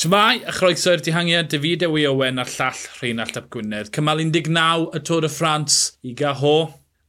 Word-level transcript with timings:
Shmai, 0.00 0.38
a 0.48 0.52
chroeso 0.56 0.94
i'r 0.94 1.02
dihangiad, 1.04 1.50
David 1.52 1.82
Ewy 1.84 2.06
Owen 2.08 2.40
a'r 2.40 2.48
llall 2.48 2.78
Rheinald 3.02 3.36
Ap 3.36 3.50
Gwynedd. 3.52 3.90
Cymal 3.92 4.22
19 4.22 4.86
y 4.96 5.00
Tôr 5.04 5.26
y 5.26 5.28
Ffrans 5.28 5.74
i 6.08 6.14
gaho, 6.16 6.52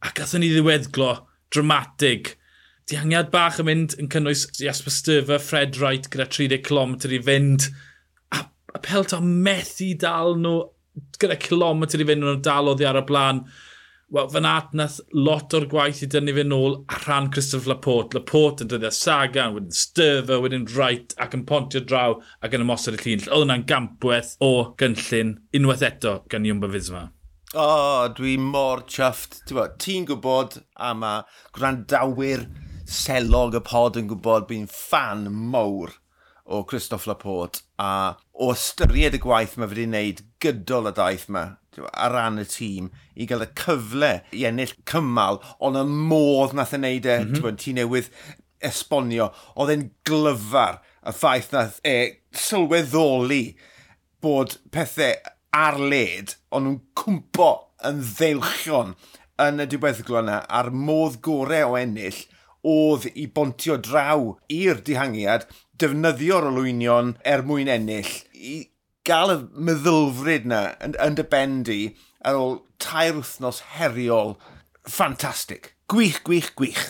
ac 0.04 0.18
gathon 0.18 0.44
ni 0.44 0.50
ddiweddglo 0.52 1.14
dramatig. 1.56 2.34
Dihangiad 2.92 3.30
bach 3.32 3.62
yn 3.64 3.70
mynd 3.70 3.96
yn 3.96 4.10
cynnwys 4.12 4.44
Jasper 4.58 4.92
Sturfer, 4.92 5.40
Fred 5.40 5.80
Wright 5.80 6.10
gyda 6.12 6.26
30 6.28 6.60
km 6.68 6.98
i 7.08 7.22
fynd. 7.30 7.70
A, 8.36 8.44
a 8.76 8.84
pelt 8.84 9.16
o 9.16 9.22
methu 9.24 9.94
dal 10.02 10.36
nhw 10.42 10.58
gyda 11.24 11.40
kilometr 11.40 12.04
i 12.04 12.10
fynd 12.12 12.26
nhw'n 12.26 12.44
dal 12.44 12.74
oddi 12.74 12.92
ar 12.92 13.00
y 13.00 13.06
blaen. 13.08 13.46
Wel, 14.12 14.28
fan 14.28 14.44
at 14.44 14.74
nath 14.76 14.98
lot 15.16 15.54
o'r 15.56 15.66
gwaith 15.72 16.02
i 16.04 16.08
dynnu 16.12 16.34
fe 16.36 16.44
nôl 16.44 16.74
a 16.92 16.98
rhan 17.06 17.30
Christoph 17.32 17.68
Laporte. 17.70 18.18
Laporte 18.18 18.66
yn 18.66 18.72
dyddiau 18.74 18.92
Sagan, 18.92 19.54
wedyn 19.56 19.78
Sturfer, 19.82 20.42
wedyn 20.44 20.66
Wright 20.74 21.16
ac 21.24 21.38
yn 21.38 21.46
pontio 21.48 21.80
draw 21.80 22.18
ac 22.44 22.58
yn 22.58 22.66
ymosod 22.66 22.98
y 22.98 23.00
llun. 23.06 23.24
Oedd 23.30 23.46
yna'n 23.46 23.64
gampwaith 23.70 24.34
o 24.44 24.52
gynllun 24.82 25.32
unwaith 25.56 25.88
eto 25.88 26.18
gan 26.34 26.50
Iwmba 26.50 26.68
Fisma. 26.74 27.06
O, 27.54 27.64
oh, 27.64 28.12
dwi 28.18 28.36
mor 28.36 28.84
chyfft. 28.92 29.46
Ti'n 29.48 30.10
gwybod 30.12 30.60
am 30.90 31.08
y 31.08 31.16
gwrandawyr 31.56 32.44
selog 32.84 33.56
y 33.56 33.64
pod 33.72 34.02
yn 34.02 34.12
gwybod 34.12 34.52
bu'n 34.52 34.68
fan 34.68 35.30
mawr 35.56 36.01
o 36.52 36.64
Christophe 36.68 37.10
Laporte 37.10 37.64
a 37.80 38.18
o 38.34 38.52
ystyried 38.54 39.18
y 39.18 39.22
gwaith 39.24 39.58
mae 39.58 39.72
wedi'i 39.72 39.90
wneud 39.90 40.22
gydol 40.44 40.92
y 40.92 40.94
daith 40.98 41.28
yma 41.32 41.46
ar 41.80 42.16
ran 42.16 42.42
y 42.42 42.46
tîm 42.52 42.90
i 43.16 43.28
gael 43.30 43.46
y 43.46 43.50
cyfle 43.62 44.12
i 44.36 44.46
ennill 44.50 44.74
cymal 44.92 45.40
ond 45.64 45.80
y 45.80 45.84
modd 46.12 46.56
nath 46.58 46.76
yn 46.76 46.84
wneud 46.84 47.08
e, 47.08 47.18
mm 47.24 47.36
-hmm. 47.36 47.60
ti 47.62 47.76
newydd 47.78 48.12
esbonio, 48.62 49.32
oedd 49.56 49.74
e'n 49.74 49.88
glyfar 50.06 50.82
y 51.08 51.14
ffaith 51.18 51.52
nath 51.56 51.80
e 51.88 51.96
sylweddoli 52.38 53.44
bod 54.22 54.60
pethau 54.74 55.16
ar 55.62 55.80
led 55.80 56.36
ond 56.52 56.68
nhw'n 56.68 56.82
cwmpo 57.00 57.50
yn 57.90 58.04
ddeilchion 58.06 58.94
yn 59.42 59.64
y 59.64 59.68
diweddglo 59.72 60.22
yna 60.22 60.38
a'r 60.60 60.70
modd 60.76 61.18
gorau 61.26 61.74
o 61.74 61.80
ennill 61.80 62.22
oedd 62.72 63.08
i 63.18 63.26
bontio 63.36 63.78
draw 63.82 64.36
i'r 64.54 64.82
dihangiad 64.86 65.48
defnyddio'r 65.82 66.48
olwynion 66.52 67.16
er 67.28 67.44
mwyn 67.48 67.72
ennill 67.72 68.12
i 68.34 68.56
gael 69.08 69.34
y 69.34 69.38
meddylfryd 69.70 70.48
na 70.50 70.62
yn, 70.86 70.96
yn 71.02 71.18
dy 71.18 71.26
bendi 71.32 71.82
ar 72.28 72.38
ôl 72.38 72.60
tair 72.82 73.16
wythnos 73.18 73.62
heriol 73.78 74.36
ffantastig. 74.90 75.74
Gwych, 75.92 76.22
gwych, 76.28 76.54
gwych. 76.58 76.84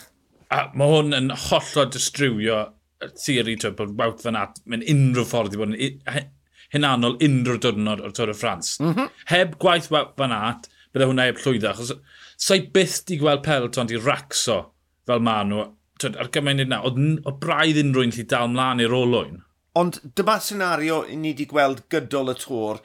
A 0.52 0.68
mae 0.76 0.92
hwn 0.92 1.16
yn 1.16 1.32
hollol 1.48 1.90
distriwio 1.92 2.62
y 3.02 3.10
theori 3.24 3.58
twyd 3.60 3.78
bod 3.80 3.96
Wout 4.00 4.24
fan 4.24 4.40
at 4.40 4.60
mewn 4.66 4.86
unrhyw 4.94 5.28
ffordd 5.28 5.56
i 5.56 5.62
bod 5.62 5.74
yn 5.74 6.30
hynanol 6.76 7.18
unrhyw 7.24 7.60
diwrnod 7.64 8.04
o'r 8.04 8.16
Tôr 8.16 8.32
y 8.34 8.38
Ffrans. 8.38 8.76
Mm 8.84 8.94
-hmm. 8.94 9.12
Heb 9.32 9.58
gwaith 9.64 9.90
Wout 9.94 10.14
fan 10.20 10.36
at, 10.36 10.70
bydde 10.92 11.08
hwnna 11.10 11.28
heb 11.30 11.40
llwyddo, 11.42 11.72
achos 11.72 11.96
sa'i 12.42 12.68
byth 12.76 13.02
di 13.08 13.20
gweld 13.22 13.44
Pelton 13.48 13.90
di 13.90 14.00
racso 14.00 14.60
fel 15.08 15.24
maen 15.24 15.52
nhw 15.52 15.68
twyd, 16.02 16.18
ar 16.20 16.30
gymaint 16.34 16.66
yna, 16.66 16.82
oedd 16.88 17.00
o 17.28 17.34
braidd 17.42 17.80
unrhyw'n 17.82 18.14
gallu 18.16 18.28
dal 18.30 18.52
mlaen 18.52 18.84
i'r 18.84 18.96
olwyn. 18.98 19.42
Ond 19.80 20.02
dyma 20.18 20.38
senario 20.44 21.02
i 21.08 21.16
ni 21.16 21.32
wedi 21.32 21.48
gweld 21.48 21.86
gydol 21.94 22.34
y 22.34 22.38
tŵr. 22.42 22.82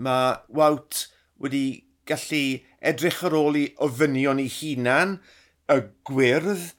Mae 0.00 0.38
Wout 0.56 1.04
wedi 1.42 1.64
gallu 2.08 2.44
edrych 2.80 3.20
ar 3.28 3.36
ôl 3.36 3.58
i 3.60 3.66
ofynion 3.84 4.40
ei 4.42 4.48
hunan, 4.54 5.18
y 5.70 5.82
gwyrdd, 6.08 6.70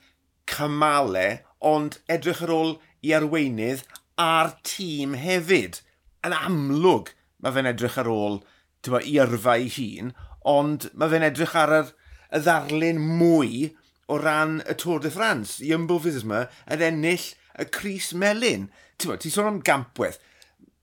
cymalau, 0.49 1.39
ond 1.61 1.99
edrych 2.11 2.41
ar 2.47 2.53
ôl 2.55 2.73
i 3.05 3.13
arweinydd 3.15 3.85
a'r 4.19 4.55
tîm 4.67 5.13
hefyd. 5.19 5.79
Yn 6.25 6.35
amlwg 6.37 7.13
mae 7.41 7.55
fe'n 7.55 7.69
edrych 7.71 7.97
ar 8.01 8.09
ôl 8.11 8.41
tywa, 8.85 9.01
i 9.01 9.17
yrfa 9.21 9.57
ei 9.59 9.69
hun, 9.75 10.11
ond 10.47 10.89
mae 10.97 11.11
fe'n 11.13 11.27
edrych 11.29 11.55
ar 11.57 11.75
yr, 11.81 11.93
y 12.31 12.41
ddarlun 12.41 13.01
mwy 13.19 13.71
o 14.11 14.17
ran 14.19 14.59
y 14.67 14.73
Tôr 14.75 14.99
de 14.99 15.09
France. 15.09 15.63
Jumbo 15.63 15.97
Visma 16.03 16.45
yn 16.67 16.83
ennill 16.83 17.29
y 17.55 17.67
Cris 17.71 18.11
Melin. 18.13 18.67
Ti'n 18.99 19.21
ti 19.23 19.31
sôn 19.31 19.47
am 19.47 19.61
gampwaith. 19.63 20.19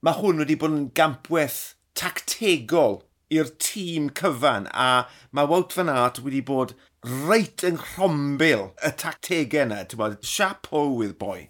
Mae 0.01 0.17
hwn 0.17 0.41
wedi 0.41 0.57
bod 0.57 0.73
yn 0.73 0.89
gampwaith 0.97 1.75
tactegol 1.99 3.03
i'r 3.29 3.51
tîm 3.61 4.09
cyfan 4.17 4.65
a 4.73 5.05
mae 5.35 5.49
Wout 5.51 5.75
van 5.77 5.93
Aert 5.93 6.23
wedi 6.25 6.41
bod 6.45 6.73
reit 7.05 7.61
yng 7.67 7.77
nghrombil 7.77 8.69
y 8.81 8.93
tactegau 9.03 9.67
yna. 9.67 9.83
Ti'n 9.85 10.01
bod, 10.01 10.19
chapeau 10.25 10.89
with 10.97 11.19
boy. 11.21 11.49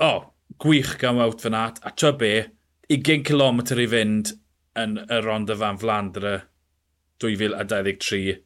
O, 0.00 0.10
oh, 0.10 0.22
gwych 0.58 0.96
gan 0.98 1.20
Wout 1.20 1.46
van 1.46 1.58
Aert. 1.62 1.82
A 1.86 1.94
tra 1.94 2.10
be, 2.10 2.48
20 2.90 3.22
km 3.30 3.62
i 3.78 3.90
fynd 3.94 4.34
yn 4.80 4.98
y 5.06 5.22
Ronda 5.22 5.54
Fan 5.60 5.78
Flandre 5.78 6.40
2023, 7.22 8.40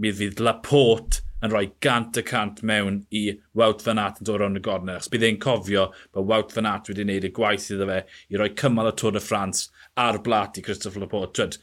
mi 0.00 0.12
fydd 0.16 0.40
Laporte 0.40 1.26
yn 1.40 1.52
rhoi 1.52 1.66
gant 1.84 2.18
y 2.20 2.24
cant 2.26 2.62
mewn 2.66 3.02
i 3.16 3.24
Wout 3.56 3.84
Van 3.86 4.00
Aert 4.02 4.20
yn 4.20 4.28
dod 4.28 4.44
o'n 4.44 4.58
y 4.60 4.62
gornau. 4.64 4.98
Achos 4.98 5.10
bydd 5.12 5.26
e'n 5.28 5.40
cofio 5.42 5.86
bod 6.14 6.28
Wout 6.28 6.54
Van 6.56 6.68
Aert 6.68 6.90
wedi 6.90 7.04
gwneud 7.06 7.28
y 7.28 7.32
gwaith 7.36 7.68
iddo 7.72 7.88
fe 7.88 8.00
i 8.28 8.40
roi 8.40 8.50
cymal 8.60 8.90
y 8.90 8.94
Tôr 9.00 9.16
y 9.16 9.22
Ffrans 9.24 9.68
ar 10.00 10.20
blat 10.26 10.60
i 10.60 10.64
Christophe 10.66 11.00
Laporte. 11.00 11.32
Twyd, 11.38 11.56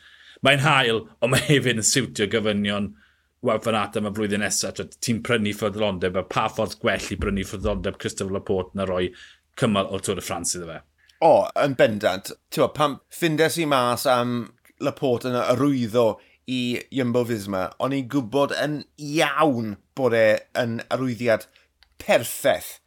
mae'n 0.45 0.63
hael, 0.65 1.03
ond 1.21 1.33
mae 1.33 1.45
hefyd 1.45 1.81
yn 1.81 1.89
siwtio 1.91 2.29
gyfynion 2.33 2.91
Wout 3.45 3.65
Van 3.67 3.77
Aert 3.77 3.99
am 3.99 4.09
y 4.09 4.13
flwyddyn 4.17 4.41
nesaf. 4.45 4.81
Ti'n 4.97 5.21
prynu 5.25 5.53
ffyddlondeb, 5.55 6.17
a 6.17 6.25
pa 6.25 6.47
ffordd 6.49 6.79
gwell 6.81 7.11
i 7.13 7.19
brynu 7.21 7.45
ffyddlondeb 7.45 7.99
Christophe 8.01 8.33
Laporte 8.33 8.77
na 8.77 8.87
roi 8.89 9.11
cymal 9.61 9.91
o 9.93 10.01
Tôr 10.01 10.17
y 10.17 10.25
Ffrans 10.25 10.57
iddo 10.57 10.71
fe. 10.71 10.81
O, 11.25 11.31
yn 11.61 11.77
bendant. 11.77 12.33
Tewa, 12.53 12.69
pam 12.73 12.99
ffindes 13.13 13.57
i 13.61 13.65
mas 13.69 14.05
am 14.09 14.39
Laporte 14.81 15.29
yn 15.29 15.37
y 15.37 15.45
i 16.47 16.79
Jumbo 16.95 17.23
Fisma, 17.27 17.67
ond 17.83 17.95
i'n 17.95 18.07
gwybod 18.11 18.53
yn 18.55 18.79
iawn 19.03 19.75
bod 19.97 20.15
e 20.15 20.27
yn 20.59 20.79
arwyddiad 20.93 21.47
perffaith. 21.99 22.77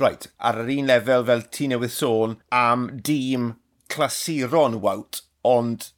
Right, 0.00 0.28
ar 0.40 0.60
yr 0.62 0.72
un 0.72 0.88
lefel 0.88 1.26
fel 1.28 1.44
ti 1.52 1.68
newydd 1.68 1.92
sôn 1.92 2.38
am 2.56 2.88
dîm 3.04 3.54
clasuron 3.92 4.78
wawt, 4.84 5.22
ond 5.44 5.90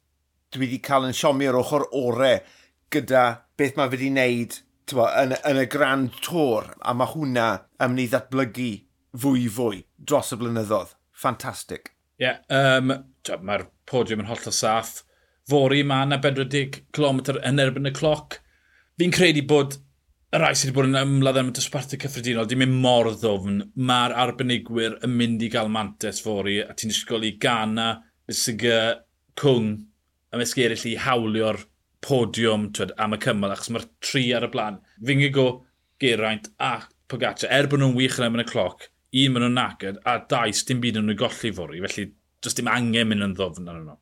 dwi 0.51 0.65
wedi 0.65 0.81
cael 0.83 1.07
yn 1.09 1.15
siomio'r 1.15 1.59
ochr 1.59 1.87
orau 1.95 2.39
gyda 2.93 3.25
beth 3.59 3.75
mae 3.75 3.91
wedi 3.91 4.11
wneud 4.11 4.59
bo, 4.93 5.07
yn, 5.19 5.35
yn 5.47 5.59
y 5.59 5.65
Grand 5.71 6.15
Tour, 6.23 6.69
a 6.79 6.93
mae 6.95 7.11
hwnna 7.11 7.47
yn 7.79 7.91
mynd 7.91 8.05
i 8.05 8.07
ddatblygu 8.11 8.69
fwy 9.19 9.49
fwy 9.51 9.81
dros 9.99 10.31
y 10.35 10.39
blynyddoedd. 10.39 10.95
Ffantastig. 11.15 11.91
Ie, 12.19 12.29
yeah, 12.29 12.39
um, 12.51 12.91
mae'r 13.43 13.65
podiwm 13.89 14.23
yn 14.23 14.29
hollol 14.29 14.55
saff 14.55 15.01
fori 15.49 15.81
yma 15.83 16.01
na 16.09 16.19
40 16.21 16.81
km 16.95 17.21
yn 17.37 17.61
erbyn 17.61 17.89
y 17.89 17.93
cloc. 17.95 18.39
Fi'n 18.99 19.13
credu 19.13 19.43
bod 19.47 19.75
y 20.35 20.39
rai 20.41 20.55
sydd 20.57 20.71
wedi 20.71 20.75
bod 20.75 20.89
yn 20.89 20.99
ymladd 20.99 21.37
am 21.39 21.49
y 21.51 21.55
dosbarthu 21.55 21.99
cyffredinol, 22.01 22.47
di 22.49 22.57
mynd 22.59 22.75
mor 22.83 23.07
ddofn. 23.13 23.61
Mae'r 23.87 24.15
arbenigwyr 24.23 24.97
yn 25.05 25.13
mynd 25.15 25.45
i 25.45 25.49
gael 25.53 25.69
mantes 25.71 26.19
fori, 26.25 26.57
a 26.59 26.73
ti'n 26.75 26.91
ysgol 26.91 27.23
i 27.27 27.35
gana, 27.41 27.91
ysig 28.31 28.65
y 28.67 28.79
cwng, 29.39 29.69
a 30.33 30.41
mesgu 30.41 30.65
eraill 30.65 30.89
i 30.89 30.97
hawlio'r 31.05 31.61
podiwm 32.05 32.67
twed, 32.75 32.91
am 33.01 33.15
y 33.15 33.21
cymal, 33.23 33.55
achos 33.55 33.71
mae'r 33.71 33.87
tri 34.03 34.25
ar 34.35 34.47
y 34.47 34.51
blaen. 34.51 34.81
Fi'n 34.97 35.13
Fingigo, 35.13 35.47
Geraint 36.03 36.51
a 36.59 36.73
Pogaccia, 37.07 37.51
er 37.53 37.69
bod 37.71 37.83
nhw'n 37.83 37.95
wych 37.95 38.19
yn 38.19 38.27
erbyn 38.27 38.43
y 38.43 38.49
cloc, 38.49 38.89
un 39.15 39.35
maen 39.35 39.45
nhw'n 39.45 39.59
nacyd, 39.61 40.01
a 40.03 40.17
dais 40.33 40.65
dim 40.67 40.81
byd 40.83 40.99
yn 40.99 41.07
nhw'n 41.07 41.21
golli 41.21 41.53
fori, 41.55 41.79
felly 41.85 42.09
does 42.43 42.57
dim 42.57 42.67
angen 42.71 43.07
mynd 43.13 43.29
yn 43.29 43.37
ddofn 43.37 43.71
arno 43.71 43.85
nhw. 43.93 44.01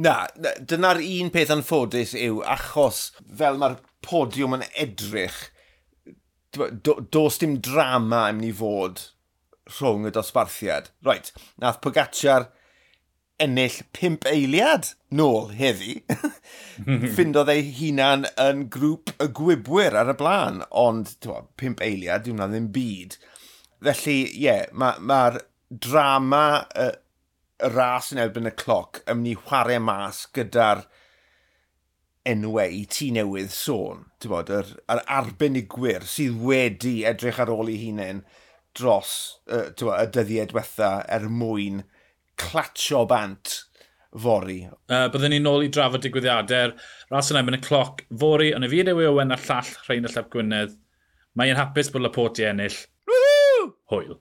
Na, 0.00 0.14
dyna'r 0.38 1.02
un 1.04 1.32
peth 1.34 1.52
anffodus 1.54 2.14
yw, 2.18 2.42
achos 2.56 3.08
fel 3.38 3.60
mae'r 3.60 3.78
podiwm 4.04 4.58
yn 4.58 4.66
edrych, 4.84 5.40
do, 6.56 6.98
does 7.00 7.40
dim 7.40 7.58
drama 7.64 8.26
yn 8.30 8.40
mynd 8.40 8.50
i 8.50 8.54
fod 8.56 9.04
rhwng 9.78 10.08
y 10.08 10.14
dosbarthiad. 10.14 10.90
Right, 11.06 11.30
nath 11.62 11.80
Pogacar 11.84 12.48
ennill 13.40 13.78
pimp 13.96 14.26
eiliad 14.28 14.92
nôl 15.16 15.52
heddi. 15.56 16.00
Ffindodd 17.14 17.52
ei 17.52 17.64
hunan 17.78 18.26
yn 18.40 18.66
grŵp 18.72 19.14
y 19.22 19.28
gwybwyr 19.36 19.96
ar 20.02 20.12
y 20.12 20.16
blaen, 20.20 20.64
ond 20.76 21.14
twa, 21.24 21.44
pimp 21.60 21.80
eiliad, 21.84 22.26
dwi'n 22.26 22.42
ddim 22.44 22.68
byd. 22.74 23.16
Felly, 23.80 24.18
ie, 24.26 24.44
yeah, 24.44 24.66
mae'r 24.72 25.00
ma, 25.00 25.22
ma 25.40 25.78
drama 25.86 26.44
uh, 26.76 26.92
y 27.64 27.70
ras 27.74 28.10
yn 28.14 28.22
erbyn 28.22 28.50
y 28.50 28.54
cloc 28.56 29.02
yn 29.06 29.20
mynd 29.20 29.32
i 29.32 29.36
chwarae 29.38 29.78
mas 29.82 30.24
gyda'r 30.36 30.84
enwau 32.30 32.60
e, 32.66 32.82
i 32.82 32.84
tu 32.90 33.08
newydd 33.14 33.52
sôn, 33.54 34.04
ti'n 34.20 34.32
bod, 34.32 34.52
yr, 34.52 34.74
yr 34.92 35.00
arbenigwyr 35.20 36.04
sydd 36.08 36.36
wedi 36.44 37.00
edrych 37.08 37.40
ar 37.40 37.52
ôl 37.52 37.72
ei 37.72 37.78
hunain 37.86 38.22
dros 38.76 39.14
uh, 39.50 39.70
bod, 39.72 39.96
y 39.96 40.06
dyddiau 40.14 40.50
diwetha 40.50 40.92
er 41.10 41.26
mwyn 41.32 41.82
clatio 42.40 43.06
bant 43.08 43.56
fori. 44.10 44.62
Uh, 44.90 45.06
byddwn 45.12 45.34
ni'n 45.34 45.48
ôl 45.50 45.66
i 45.66 45.72
drafod 45.72 46.04
digwyddiadau'r 46.04 46.76
ras 47.12 47.30
yn 47.32 47.40
erbyn 47.40 47.58
y 47.58 47.62
cloc 47.64 48.04
fori, 48.20 48.50
ond 48.56 48.66
y 48.66 48.72
fi 48.72 48.84
Dewi 48.86 49.08
Owen 49.08 49.34
a 49.34 49.38
llall 49.40 49.74
Rhain 49.86 50.08
y 50.08 50.12
Llap 50.12 50.32
Gwynedd. 50.32 50.76
Mae'n 51.38 51.58
hapus 51.58 51.92
bod 51.94 52.04
Laporte 52.04 52.44
i 52.44 52.50
ennill. 52.50 52.78
Hwyl. 53.90 54.18